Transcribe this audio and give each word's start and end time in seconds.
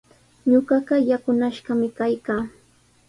Ñuqaqa 0.51 0.95
yakunashqami 1.09 1.87
kaykaa. 1.97 2.43